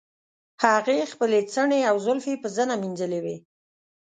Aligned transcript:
هغې 0.63 1.09
خپلې 1.11 1.39
څڼې 1.53 1.81
او 1.89 1.95
زلفې 2.05 2.33
په 2.41 2.47
زنه 2.55 2.73
مینځلې 2.81 3.19
وې. 3.25 3.37